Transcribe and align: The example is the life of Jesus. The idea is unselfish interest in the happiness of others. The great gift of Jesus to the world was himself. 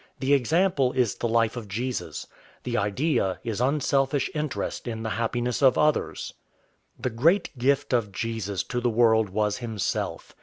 The 0.19 0.33
example 0.33 0.93
is 0.93 1.13
the 1.13 1.27
life 1.27 1.55
of 1.55 1.67
Jesus. 1.67 2.25
The 2.63 2.75
idea 2.75 3.39
is 3.43 3.61
unselfish 3.61 4.31
interest 4.33 4.87
in 4.87 5.03
the 5.03 5.11
happiness 5.11 5.61
of 5.61 5.77
others. 5.77 6.33
The 6.99 7.11
great 7.11 7.55
gift 7.59 7.93
of 7.93 8.11
Jesus 8.11 8.63
to 8.63 8.81
the 8.81 8.89
world 8.89 9.29
was 9.29 9.57
himself. 9.59 10.33